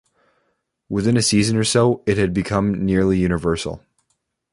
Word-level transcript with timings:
Within 0.89 1.15
a 1.15 1.21
season 1.21 1.57
or 1.57 1.63
so, 1.63 2.01
it 2.07 2.17
had 2.17 2.33
become 2.33 2.85
nearly 2.87 3.19
universal. 3.19 3.83